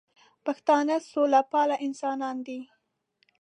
[0.45, 2.59] پښتانه سوله پال انسانان دي